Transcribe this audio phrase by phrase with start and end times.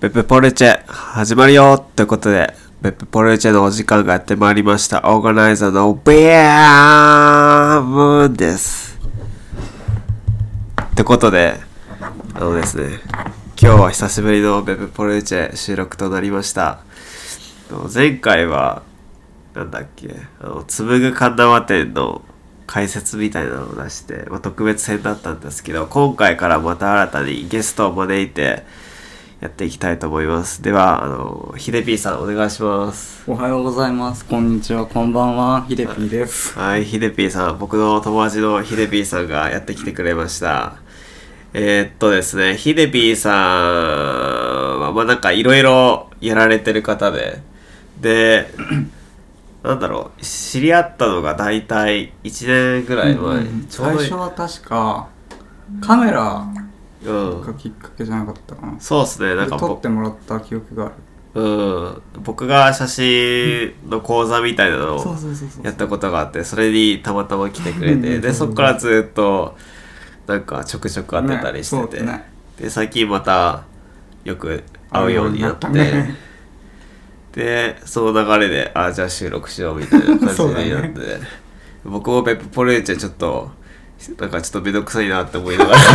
[0.00, 5.02] ベップポルチェ始まるよということで、ベップポルチェのお時間がやってまいりました。
[5.04, 8.98] オーガナイザーのベアームーンです。
[10.82, 11.56] ってことで、
[12.32, 12.98] あのですね、
[13.60, 16.78] 今日は久しぶりのベップポルチェ収録となりました。
[17.92, 18.80] 前回は、
[19.54, 22.22] なんだっけ、あの、紡ぐ神縄店の
[22.66, 28.64] 解説みたいなのを出して、まあ、特別編だったんですけど、今回からまた新たにゲストを招いて
[29.40, 30.62] やっていきたいと思います。
[30.62, 33.24] では、あの、ヒデピーさんお願いします。
[33.26, 34.26] おはようございます。
[34.26, 35.64] こんにちは、こんばんは。
[35.66, 36.52] ヒデピーです。
[36.60, 40.74] はい、ヒデピーさん、僕の友達のヒデピーさんがやってきてくれました。
[41.54, 47.40] えーっとですね、ヒデピーさんは、まあなんかいろいろやられてる方で、
[47.98, 48.52] で、
[49.64, 55.08] なんだろう、知り合ったのが大体1年ぐらい前、うんうど最初は確か、
[55.80, 56.59] カメラうん
[57.04, 58.80] がきっかけじゃなかったかな。
[58.80, 60.94] そうっすね、なんかで撮っ僕てもらった記憶がある。
[61.32, 65.16] うん、僕が写真の講座みたいなのを。
[65.62, 69.56] やったことがあってそれにたまたま来てくれてでそこからずっと
[70.26, 72.24] なんかちょくちょく会ってたりしてて、ねね。
[72.58, 73.64] で最近また
[74.24, 75.68] よく会うようになって
[77.32, 81.20] でその流れであじゃあ収録しようみたいな感じになって、
[81.84, 83.50] 僕もペップポルーチェちょっと
[84.18, 85.86] なんかちょっとめんどくさいなって思いながら よ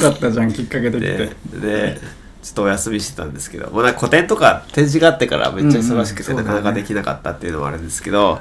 [0.00, 1.58] かったじゃん、きっかけできでて。
[1.60, 2.00] で
[2.42, 8.40] ちょっとお休みしてたんですけどもうなんか個展とか展示があってからめっちゃ忙しくてうんうなんかなかできなかったっていうのもあるんですけど、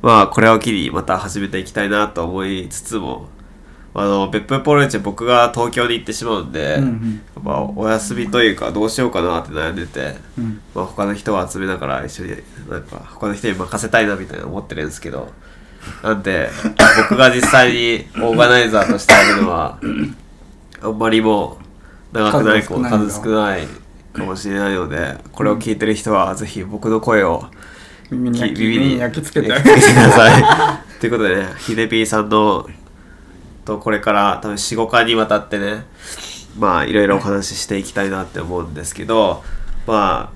[0.00, 3.28] まあこれを機にまた始めていきたいなと思いつつも
[3.96, 7.22] あの別府ポルチェ僕が東京に行ってしまうんで、うんうん。
[7.44, 10.60] まあ、お休みというかどうしようかなって悩んでて、うん。
[10.74, 12.30] まあ、他の人を集めながら一緒に
[12.68, 15.32] なんか他の人に任せたいなみたいな思ってるんですけど
[16.02, 16.48] なんで
[17.08, 19.78] 僕が実際にオーガナイザーとしてやるのは
[20.80, 21.58] あんまりも
[22.12, 23.66] う長くない数少ないんだ数少ない
[24.12, 27.44] かもしれないのでこれを聞いてる人はぜひ僕の声を
[28.08, 29.60] き耳に焼き耳に耳に焼き付けて。
[29.60, 32.68] くださいということでねヒデピーさんの
[33.64, 35.84] とこれから多分45回にわたってね
[36.58, 39.42] まあいろいろお話ししていきたいなって思うんですけど
[39.86, 40.32] まあ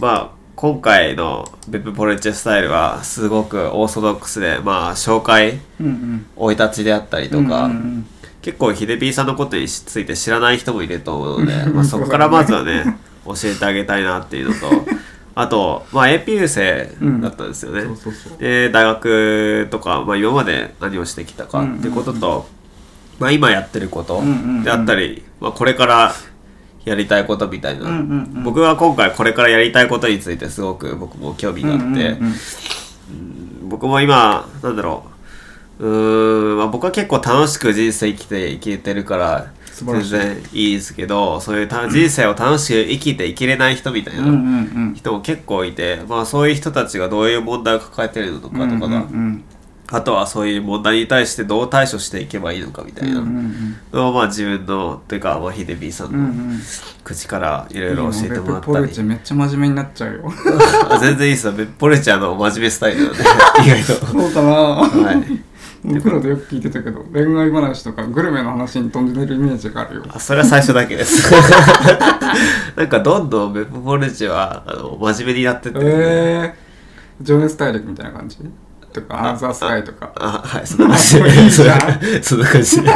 [0.00, 6.26] まあ今回のベップポルチェスタイルはすごくオーソドックスでまあ紹介うんうん。
[6.34, 8.06] 生い立ちであったりとか、うんうん
[8.42, 14.86] 結構ヒデピーさんのことについて知らない人もいると思うので、うんまあ、そこからまずはね教えてあげたいなっていうのと
[15.34, 16.88] あと、まあ、APU 生
[17.20, 17.82] だったんですよね。
[18.38, 22.48] で大学とか、まあ、今まで何をしてきたかってことと、
[23.18, 24.62] まあ、今やってることうんうんうん。
[24.62, 26.14] であったり、まあ、これから
[26.86, 28.44] やりたいことみたいな、うんうんうん。
[28.44, 32.34] 僕は今回これからやりたいことについてすごく僕も興味があって、うんうんうん
[33.68, 35.04] 僕も今なんだろ
[35.80, 35.84] う。
[35.84, 44.22] うーん、まあ、僕は結構楽しく人生生きていけてるから全然いいですけどそういうた人生を楽しく生きていけれない人みたいな。
[44.94, 49.44] 人も結構いて、まあ、そういう人たちがどういう問題を抱えてるのかとかが、うんうんうん
[49.92, 53.20] あとはそういう問題に対してどう対処していけばいいのかみたいな。
[53.20, 56.30] うんうんのを、まあ、自分のというか、まあ、ヒデビーさんのうんうん。
[56.30, 56.60] うん
[57.04, 58.50] 口からいろいろ教えてもらったり。
[58.50, 60.32] のベップポルチェめっちゃ真面目になっちゃうよ。
[60.90, 63.24] あ全然いいですよポレチャーの真面目スタイルなんで意
[63.68, 64.06] 外と。
[64.06, 64.50] そうかな。
[64.50, 65.56] はい。
[65.84, 70.04] 僕らでよく聞いてたけど恋愛話とかグルメの話に飛んでるイメージがあるよ。
[70.08, 71.32] あそれは最初だけです。
[72.74, 78.38] なんかどんどんベッポレチはあの真面目になってってるんでえー、情熱大陸みたいな感じ？
[78.96, 82.90] とかアナザースカイとかあ、はい、そんな感じあいいじゃんそんな感じで。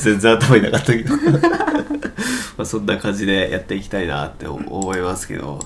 [0.00, 1.16] 全然頭になかったけど。
[1.16, 1.20] ま
[2.58, 5.60] あそんな感じでやっていきたいなって思いますけど。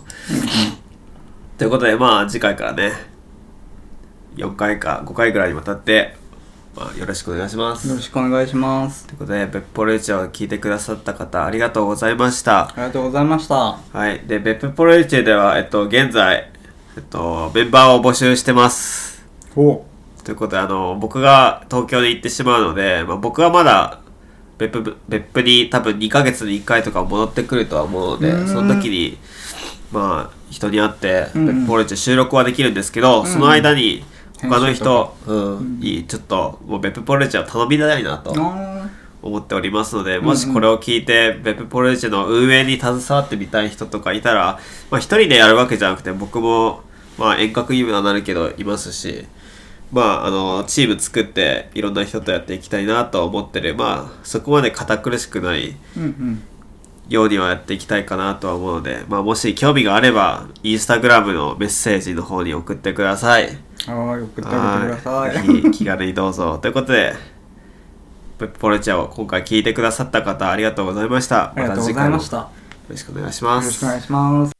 [1.56, 2.92] ということで、まあ次回からね、
[4.36, 6.16] 4回か5回ぐらいにわたって、
[6.76, 7.88] まあ、よろしくお願いします。
[7.88, 12.68] よろしくお願いしますということで、ベッポレーチェを聞いてくださった方、ありがとうございました。
[12.68, 13.54] ありがとうございました
[13.92, 14.20] はい。
[14.26, 16.52] で、ベップポレーチェでは、えっと、現在、
[16.98, 19.24] えっと、メンバーを募集してます。
[19.54, 19.84] お。
[20.24, 24.00] ということで、あの、僕が東京に行ってしまうので、まあ、僕はまだ
[24.58, 29.16] 別府、別府に多分2ヶ月に1回とか戻ってくるとは思うのでその時に、
[29.92, 34.02] まあ、人に会って、別府ポレチェ収録はできるんですけど、その間に、
[34.42, 38.88] 他の人、うん、に、ちょっと、もう別府ポレチェを頼みたいなとあ
[39.22, 44.58] 思っておりますので、もしこれを聞いて、別府ポレチェの運営に携わってみたい人とかいたら、
[44.90, 46.82] まあ一人でやるわけじゃなくて、僕も、
[47.18, 49.26] まあ遠隔にはなるけどいますし、
[49.92, 55.76] まああの、チーム作っていろんな人とやっていきたいなと思ってる、まあそこまで堅苦しくない
[57.08, 63.44] ようにはやっていきたいかなとは思うので、まあもし興味があれば、インスタグラムのメッセージの方に送ってください。
[63.44, 63.48] は
[64.18, 64.50] い送ってくだ
[64.98, 66.58] さいはい気気軽にどうぞ。
[66.58, 67.14] ということで、
[68.46, 72.42] ポルチェを今回聞いてくださった方ありがとうございましたありがとうございました。
[72.42, 72.54] た次回も
[72.88, 74.57] よろしくお願いしますよろしくお願いします。